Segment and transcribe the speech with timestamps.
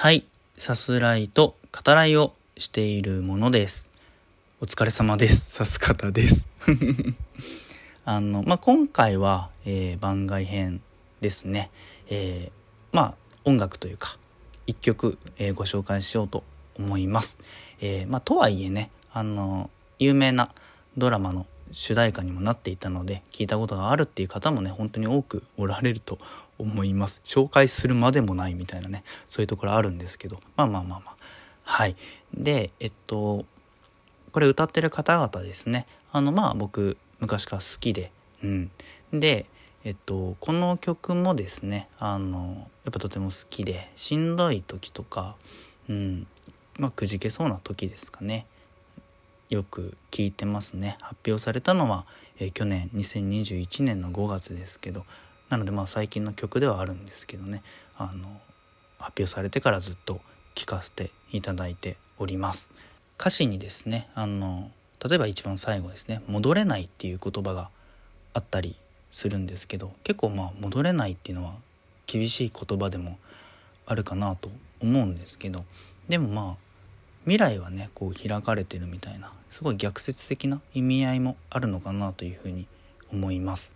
[0.00, 0.24] はい、
[0.56, 3.90] さすらいと語らいをしているものです。
[4.60, 5.50] お疲れ様です。
[5.50, 6.46] さす方です。
[8.06, 10.82] あの、まあ、今回は、えー番外編
[11.20, 11.72] ですね。
[12.08, 13.14] えーまあ、
[13.44, 14.16] 音楽というか、
[14.68, 16.44] 一曲、えーご紹介しようと
[16.78, 17.36] 思います。
[17.80, 19.68] えーまあ、とはいえね、あの、
[19.98, 20.54] 有名な
[20.96, 26.18] ドラマの主題歌にもなっていたので、聞いたことがあるっていう方もね、本当に多くおられると
[26.58, 27.20] 思います。
[27.24, 31.16] 紹介するまでもないみたいなね、そういうところあるんですけど、まあまあまあまあ。
[31.62, 31.96] はい。
[32.34, 33.44] で、えっと、
[34.32, 35.86] これ歌ってる方々ですね。
[36.12, 38.10] あの、まあ僕、昔から好きで、
[38.42, 38.70] うん。
[39.12, 39.46] で、
[39.84, 45.36] えっと、この曲もですね、あの、やっぱとても好きで、しんどい時とか、
[45.88, 46.26] うん、
[46.78, 48.46] まあくじけそうな時ですかね。
[49.48, 50.98] よく聞いてますね。
[51.00, 52.04] 発表されたのは、
[52.38, 55.06] えー去年2021年の5月ですけど、
[55.48, 57.62] なのでまあ最近の曲ではあるんですけどね、
[57.96, 58.40] あの、
[58.98, 60.20] 発表されてからずっと
[60.54, 62.70] 聴かせていただいております。
[63.18, 64.70] 歌詞にですね、あの、
[65.06, 67.70] 例えば一番最後ですね、戻れないっていう言葉が
[68.34, 68.76] あったり
[69.12, 71.54] するんですけど、結構まあ戻れないっていうのは
[72.06, 73.18] 厳しい言葉でも
[73.86, 75.64] あるかなと思うんですけど、
[76.08, 76.67] でもまあ
[77.28, 82.66] 未来はねこう開かれてるみたいなすごい逆説的な意味合いもあるのかなというふうに
[83.12, 83.74] 思います。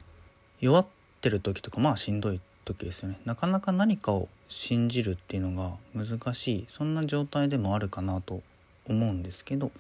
[0.60, 0.86] 弱っ
[1.20, 3.20] てる時とかまあしんどい時ですよね。
[3.26, 8.40] なかなか何かを信じるっていうのが難しいそんな状態でもあるかなと
[8.88, 9.70] 思うんですけど。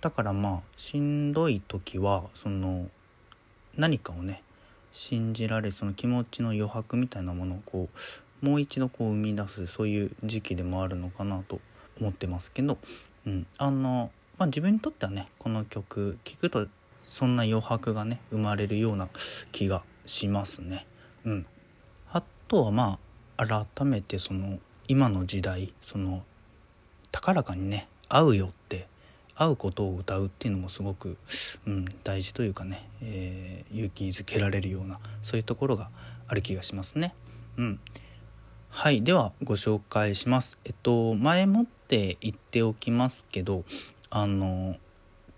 [0.00, 2.88] だからまあしんどい時はその
[3.76, 4.44] 何かをね
[4.92, 7.88] 信じられるその気持ちの余白みたいなものをこ
[8.40, 11.60] うもう一度こう生み出すそういう時期でもあるのかなと
[12.00, 12.78] 思ってますけど、
[13.26, 16.66] うん、あの、まあ、自分にとってはねこの曲聴くと
[17.06, 19.08] そんな余白がね生まれるような
[19.52, 20.86] 気がしますね。
[21.24, 21.46] うん、
[22.12, 22.98] あとはま
[23.36, 26.22] あ改めてその今の時代その
[27.10, 28.86] 高らかにね会うよって
[29.34, 31.16] 会うことを歌うっていうのもすごく、
[31.66, 35.90] うん、大事というかね、えー勇気づけられるようなそういうところが
[36.28, 37.14] ある気がしますね。
[37.56, 37.80] うん、
[38.72, 40.58] はいではご紹介します。
[40.64, 43.64] えっと前もって言っておきますけど
[44.08, 44.76] あの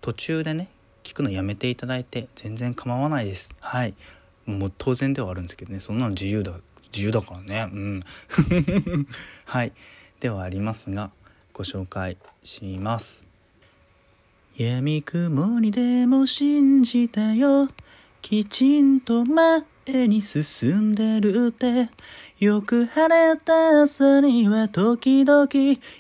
[0.01, 0.69] 途中でね
[1.03, 3.51] 聞くのやめていただいて全然構わないです。
[3.59, 3.95] はい。
[4.47, 6.53] もう当然ではあるんですけどねそんなの自由だ
[6.93, 7.69] 自由だからね。
[7.73, 8.03] うん。
[9.47, 9.73] はい。
[10.21, 11.11] ではありますが
[11.53, 13.27] ご紹介します。
[14.57, 17.69] 闇雲にでも信じたよ。
[18.21, 21.89] きちんと待前に進んでるって
[22.39, 25.49] よく晴れた朝には時々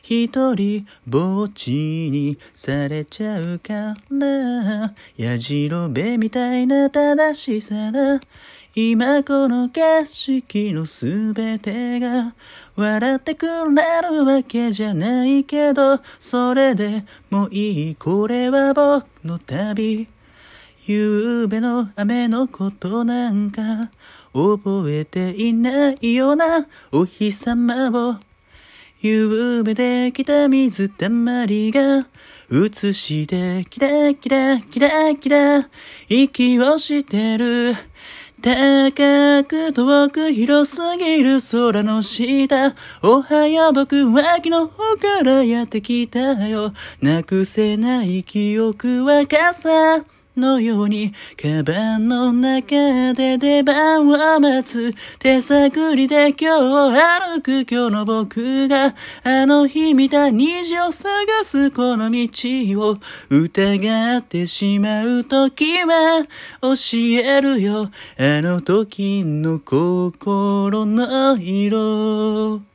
[0.04, 8.20] 一人ぼっちにされちゃうからやじろべみたいな正しさだ。
[8.74, 12.34] 今この景色のすべてが
[12.76, 17.94] 笑ってくれるわけじゃないけどそれでもいい。
[17.96, 20.06] これは僕の旅。
[20.84, 23.92] 夕べの雨のことなんか
[24.32, 28.16] 覚えていないようなお日様を。
[29.00, 32.06] 夕べできた水たまりが
[32.50, 35.68] 映してキラキラキラキラ
[36.08, 37.74] 息をしてる。
[38.40, 44.50] 高く遠く広すぎる空の下おはよう僕は昨日
[45.00, 46.72] からやってきたよ。
[47.00, 50.04] なくせない記憶は傘。
[50.36, 54.94] のように、カバンの中で出番を待つ。
[55.18, 57.00] 手探りで今日
[57.34, 58.94] 歩く今日の僕が、
[59.24, 61.10] あの日見た虹を探
[61.44, 62.28] すこの道
[62.80, 62.98] を
[63.30, 66.26] 疑ってしまう時は
[66.62, 66.74] 教
[67.22, 67.90] えるよ。
[68.18, 72.71] あの時の心の色。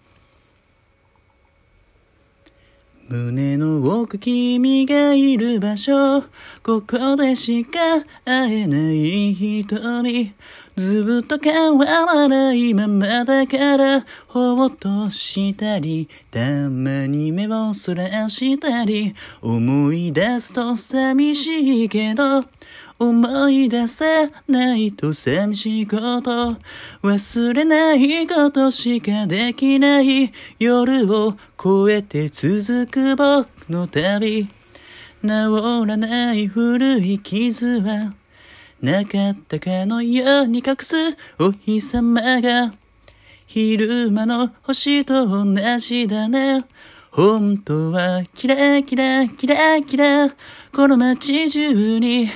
[3.10, 6.24] 胸の奥君がいる場所。
[6.62, 7.80] ここでしか
[8.26, 10.02] 会えない人。
[10.02, 10.34] に
[10.78, 22.44] ずっと変わらないままだからほっとしたりたまに目をそらしたり思い出すと寂しいけど
[23.00, 26.58] 思い出せないと寂しいこと
[27.02, 34.48] 忘れないことしかできない夜を越えて続く僕の旅
[35.24, 38.14] 治らない古い傷は
[38.82, 40.96] なかったかのように隠す
[41.40, 42.74] お日様が。
[43.48, 46.64] 昼間の星と同じだね。
[47.12, 50.30] 本当はキラキラキラキラ。
[50.76, 52.30] この街中に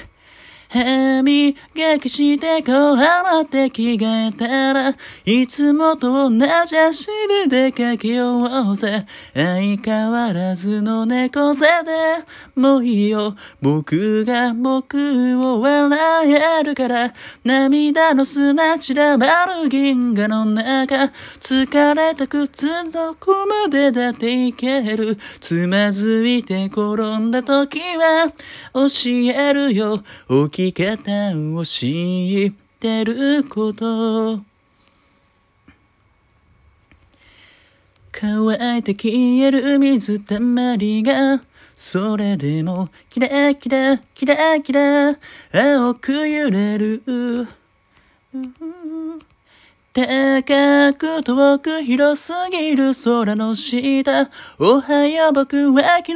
[0.74, 1.54] 歯磨
[2.00, 4.96] きしてこう洗って着替えたら
[5.26, 12.24] いつもと同じ足で出かけようぜ相変わらずの猫背で
[12.56, 13.36] もういいよ。
[13.62, 14.98] 僕が僕
[15.44, 17.14] を笑えるから
[17.44, 25.18] 涙の砂散らばる銀河の中疲れた靴どこまでだっていける。
[25.42, 28.32] つまずいて転んだ時は
[28.74, 28.88] 教
[29.38, 34.42] えるよ起き方を知ってること。
[38.12, 41.42] 乾いて消える水たまりが
[41.74, 45.16] それでもキラキラキラキラ
[45.52, 47.02] 青く揺れる。
[49.94, 54.30] 高く遠く広すぎる空の下。
[54.58, 56.16] おはよう僕は昨日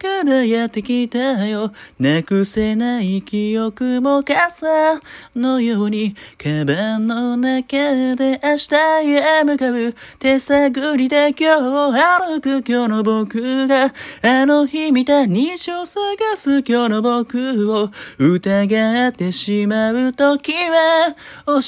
[0.00, 1.72] からやってきたよ。
[1.98, 5.00] なくせない記憶も傘
[5.34, 8.74] のように、カバンの中で明日
[9.10, 9.94] へ向かう。
[10.20, 13.92] 手探りで今日歩く今日の僕が、
[14.22, 16.00] あの日見た虹を探
[16.36, 21.12] す今日の僕を疑ってしまう時は
[21.44, 21.58] 教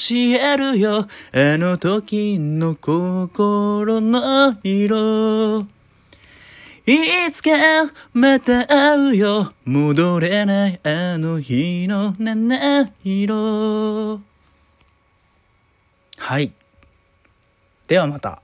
[0.40, 1.08] えるよ。
[1.50, 5.66] あの時の心の色。
[6.84, 7.50] いつか
[8.12, 9.54] また会うよ。
[9.64, 14.20] 戻れないあの日の七色。
[16.18, 16.52] はい。
[17.86, 18.42] ではまた。